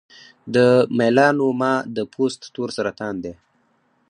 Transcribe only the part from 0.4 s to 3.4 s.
د میلانوما د پوست تور سرطان دی.